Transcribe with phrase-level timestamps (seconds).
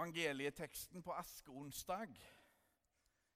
[0.00, 2.14] Evangelieteksten på askeonsdag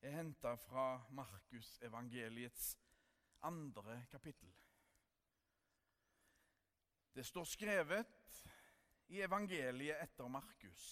[0.01, 2.79] er henta fra Markus evangeliets
[3.45, 4.49] andre kapittel.
[7.13, 8.31] Det står skrevet
[9.13, 10.87] i evangeliet etter Markus.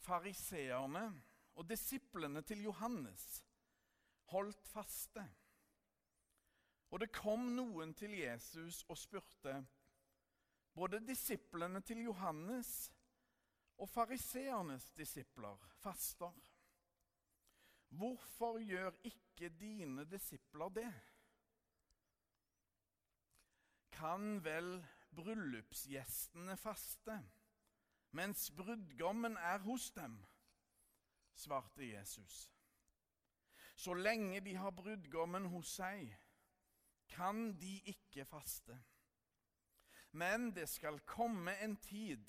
[0.00, 1.04] Fariseerne
[1.52, 3.44] og disiplene til Johannes
[4.32, 5.26] holdt faste.
[6.88, 9.60] Og det kom noen til Jesus og spurte
[10.72, 12.72] både disiplene til Johannes
[13.82, 16.32] og fariseernes disipler faster.
[17.88, 20.92] Hvorfor gjør ikke dine disipler det?
[23.92, 24.76] Kan vel
[25.16, 27.16] bryllupsgjestene faste
[28.12, 30.18] mens brudgommen er hos dem?
[31.34, 32.52] svarte Jesus.
[33.74, 36.12] Så lenge de har brudgommen hos seg,
[37.08, 38.76] kan de ikke faste.
[40.12, 42.28] Men det skal komme en tid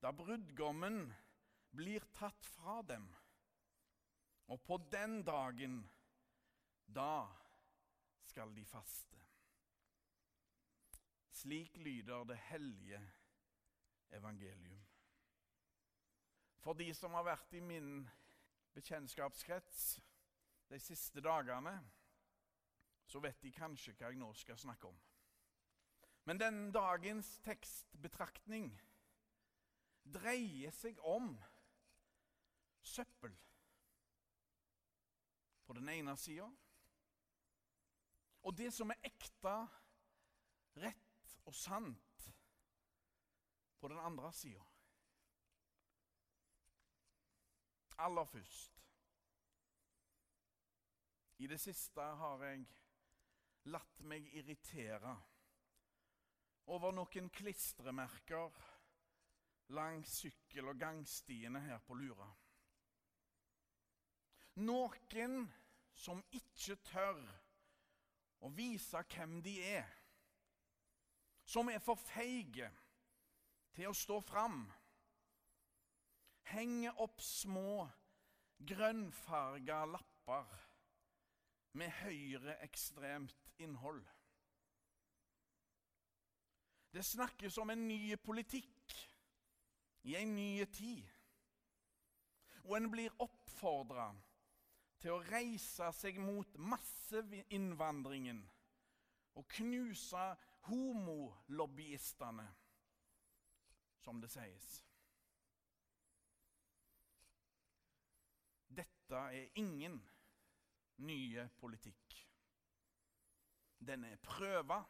[0.00, 1.14] da brudgommen
[1.76, 3.06] blir tatt fra dem.
[4.46, 5.80] Og på den dagen,
[6.86, 7.26] da
[8.24, 9.18] skal de faste.
[11.30, 13.00] Slik lyder det hellige
[14.10, 14.84] evangelium.
[16.62, 18.06] For de som har vært i min
[18.74, 19.82] bekjentskapskrets
[20.70, 21.76] de siste dagene,
[23.06, 24.96] så vet de kanskje hva jeg nå skal snakke om.
[26.26, 28.72] Men den dagens tekstbetraktning
[30.14, 31.32] dreier seg om
[32.86, 33.34] søppel.
[35.66, 36.46] På den ene sida,
[38.46, 39.54] og det som er ekte,
[40.78, 42.26] rett og sant
[43.80, 44.62] på den andre sida.
[47.98, 48.82] Aller først.
[51.38, 52.62] I det siste har jeg
[53.72, 55.16] latt meg irritere
[56.72, 58.54] over noen klistremerker
[59.68, 62.28] langs sykkel- og gangstiene her på Lura.
[64.56, 65.50] Noen
[65.96, 67.20] som ikke tør
[68.44, 69.88] å vise hvem de er.
[71.44, 72.70] Som er for feige
[73.76, 74.64] til å stå fram.
[76.52, 77.86] Henger opp små
[78.66, 80.52] grønnfarga lapper
[81.76, 84.04] med høyreekstremt innhold.
[86.92, 88.75] Det snakkes om en ny politikk
[90.06, 91.02] i en ny tid.
[92.66, 94.08] Og en blir oppfordra
[95.02, 98.40] til å reise seg mot masseinnvandringen
[99.36, 100.24] og knuse
[100.66, 102.46] homolobbyistene,
[104.02, 104.68] som det sies.
[108.66, 109.98] Dette er ingen
[111.06, 112.16] nye politikk.
[113.86, 114.80] Den er prøva,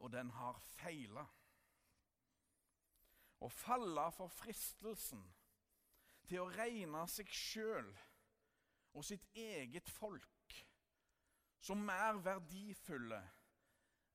[0.00, 1.26] og den har feila.
[3.40, 5.22] Å falle for fristelsen
[6.28, 7.88] til å regne seg sjøl
[8.92, 10.56] og sitt eget folk
[11.60, 13.20] som mer verdifulle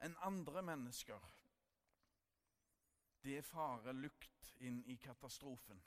[0.06, 1.22] enn andre mennesker.
[3.26, 5.82] Det farer lukt inn i katastrofen.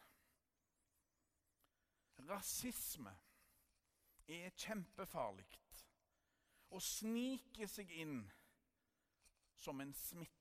[2.28, 3.14] Rasisme
[4.28, 5.46] er kjempefarlig
[6.74, 8.18] og sniker seg inn
[9.58, 10.37] som en smitte.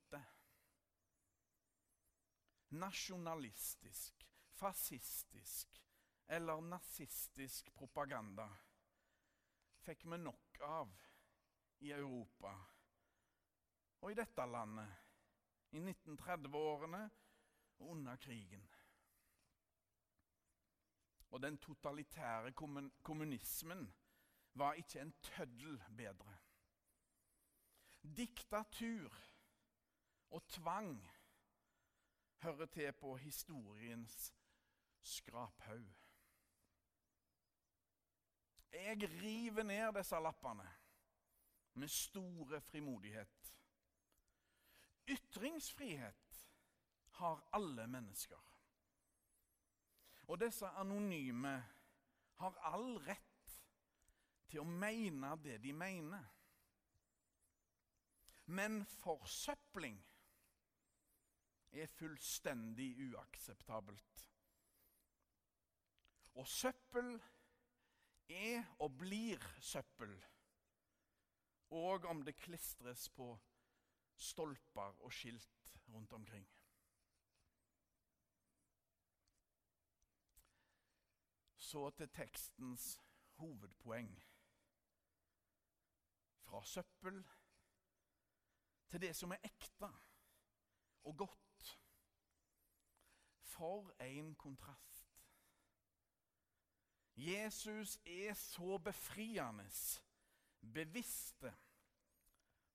[2.70, 4.28] Nasjonalistisk,
[4.60, 5.84] fascistisk
[6.28, 8.48] eller nazistisk propaganda
[9.88, 10.92] fikk vi nok av
[11.88, 12.52] i Europa
[14.02, 17.00] og i dette landet i 1930-årene
[17.80, 18.66] og under krigen.
[21.32, 22.52] Og den totalitære
[23.04, 23.88] kommunismen
[24.58, 26.38] var ikke en tøddel bedre.
[28.02, 29.18] Diktatur
[30.30, 30.96] og tvang
[32.38, 34.34] hører til på historiens
[35.02, 35.94] skraphaug.
[38.74, 40.68] Jeg river ned disse lappene
[41.74, 43.54] med store frimodighet.
[45.08, 46.48] Ytringsfrihet
[47.10, 48.44] har alle mennesker.
[50.28, 51.56] Og disse anonyme
[52.36, 53.54] har all rett
[54.52, 56.26] til å mene det de mener.
[58.46, 59.98] Men forsøpling
[61.72, 64.30] er fullstendig uakseptabelt.
[66.38, 67.22] Og søppel
[68.30, 70.14] er og blir søppel,
[71.70, 73.32] og om det klistres på
[74.16, 76.48] stolper og skilt rundt omkring.
[81.58, 83.00] Så til tekstens
[83.42, 84.24] hovedpoeng.
[86.48, 87.24] Fra søppel
[88.90, 89.90] til det som er ekte
[91.04, 91.80] og godt
[93.42, 95.24] For en kontrast.
[97.16, 99.70] Jesus er så befriende
[100.74, 101.54] bevisste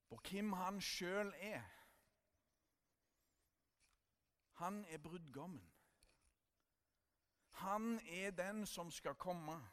[0.09, 1.63] på hvem han sjøl er.
[4.53, 5.73] Han er brudgommen.
[7.51, 9.69] Han er den som skal komme.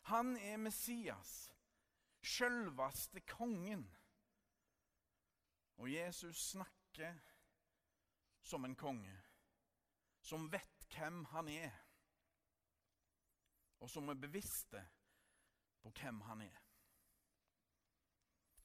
[0.00, 1.54] Han er Messias,
[2.22, 3.96] sjølveste kongen.
[5.76, 6.81] Og Jesus snakker
[8.42, 9.14] som en konge,
[10.20, 11.72] som vet hvem han er,
[13.80, 14.82] og som er bevisste
[15.82, 16.60] på hvem han er.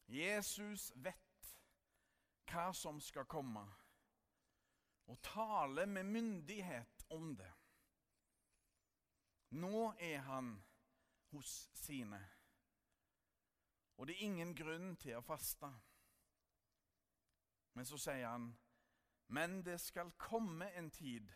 [0.08, 1.54] Jesus vet
[2.48, 3.64] hva som skal komme,
[5.08, 7.52] og taler med myndighet om det.
[9.50, 10.52] Nå er han
[11.32, 12.20] hos sine,
[13.98, 15.72] og det er ingen grunn til å faste.
[17.78, 18.50] Men så sier han,
[19.38, 21.30] men det skal komme en tid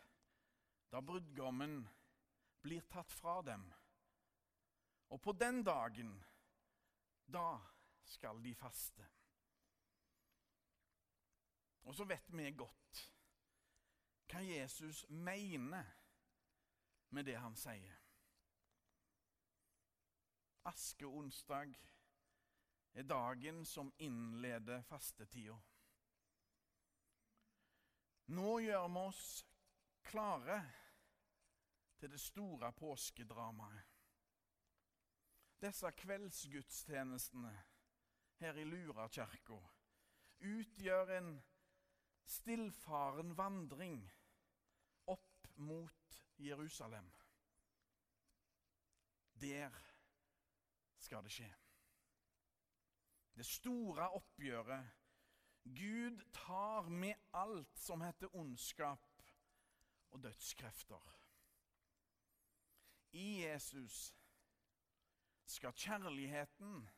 [0.89, 1.83] da brudgommen
[2.65, 3.67] blir tatt fra dem.
[5.13, 6.15] Og på den dagen,
[7.29, 7.59] da
[8.09, 9.05] skal de faste.
[11.85, 13.05] Og så vet vi godt
[14.31, 15.93] hva Jesus mener
[17.13, 17.97] med det han sier.
[20.73, 21.77] Askeonsdag
[22.97, 25.61] er dagen som innleder fastetida.
[28.31, 29.25] Nå gjør vi oss
[30.07, 30.61] klare
[31.99, 33.87] til det store påskedramaet.
[35.61, 37.51] Disse kveldsgudstjenestene
[38.39, 39.59] her i Lurakirka
[40.47, 41.33] utgjør en
[42.25, 43.99] stillfaren vandring
[45.11, 47.11] opp mot Jerusalem.
[49.41, 49.75] Der
[50.97, 51.51] skal det skje.
[53.35, 55.00] Det store oppgjøret.
[55.63, 59.23] Gud tar med alt som heter ondskap
[60.11, 61.17] og dødskrefter.
[63.11, 64.15] I Jesus
[65.45, 66.89] skal kjærligheten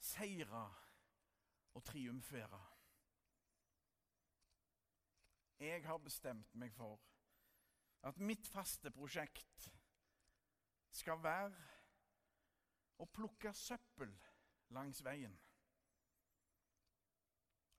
[0.00, 0.74] seire
[1.74, 2.60] og triumfere.
[5.58, 7.00] Jeg har bestemt meg for
[8.04, 9.68] at mitt faste prosjekt
[10.94, 11.68] skal være
[13.00, 14.12] å plukke søppel
[14.74, 15.34] langs veien.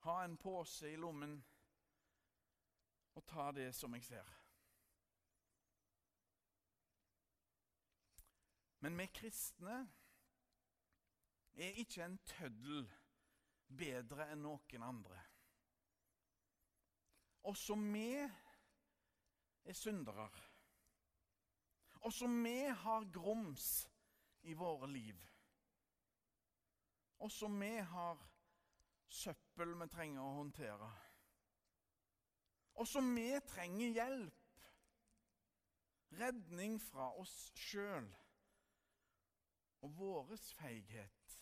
[0.06, 1.32] Ha en pose i lommen
[3.18, 4.28] og ta det som jeg ser.
[8.86, 9.80] Men vi kristne
[11.56, 12.84] er ikke en tøddel
[13.66, 15.18] bedre enn noen andre.
[17.50, 20.28] Også vi er syndere.
[22.06, 23.88] Også vi har grums
[24.46, 25.18] i våre liv.
[27.18, 28.35] Også vi har
[29.08, 30.90] søppel vi trenger å håndtere.
[32.76, 34.42] Også vi trenger hjelp.
[36.16, 38.06] Redning fra oss sjøl
[39.84, 41.38] og vår feighet.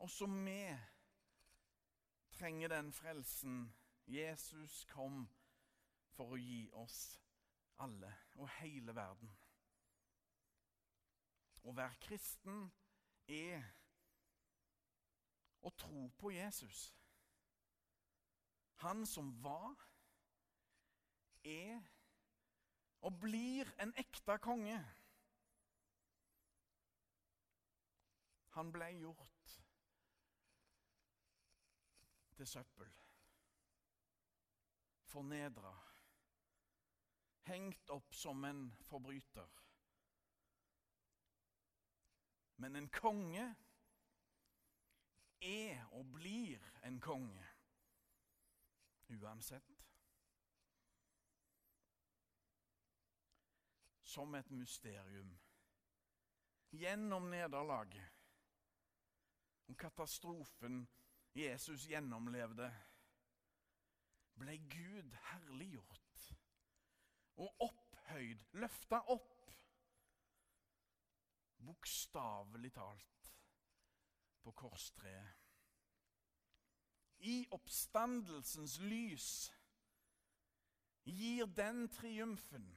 [0.00, 0.62] Også vi
[2.32, 3.62] trenger den frelsen
[4.06, 5.26] Jesus kom
[6.16, 7.20] for å gi oss
[7.80, 8.10] alle
[8.40, 9.30] og hele verden.
[11.62, 12.64] Å være kristen
[13.28, 13.64] er
[15.60, 16.88] å tro på Jesus.
[18.80, 19.76] Han som var,
[21.44, 21.80] er
[23.00, 24.78] og blir en ekte konge.
[28.56, 29.54] Han ble gjort
[32.36, 32.92] til søppel.
[35.12, 35.72] Fornedra.
[37.48, 39.56] Hengt opp som en forbryter.
[42.60, 43.46] Men en konge
[45.40, 47.46] er og blir en konge
[49.10, 49.76] uansett.
[54.02, 55.30] Som et mysterium.
[56.70, 58.10] Gjennom nederlaget
[59.70, 60.82] og katastrofen
[61.34, 62.70] Jesus gjennomlevde,
[64.40, 66.26] ble Gud herliggjort
[67.40, 69.40] og opphøyd, løfta opp
[71.60, 73.19] bokstavelig talt
[74.42, 75.36] på korstreet.
[77.20, 79.30] I oppstandelsens lys
[81.04, 82.70] gir den triumfen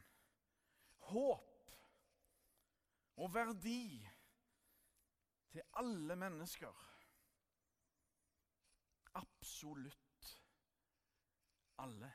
[1.11, 1.77] håp
[3.15, 4.09] og verdi
[5.53, 6.83] til alle mennesker.
[9.15, 10.37] Absolutt
[11.77, 12.11] alle.